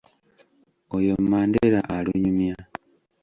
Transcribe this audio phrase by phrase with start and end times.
[0.95, 2.55] Oyo Mandera alunyumya.